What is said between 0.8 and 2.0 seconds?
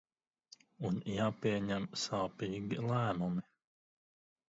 Un jāpieņem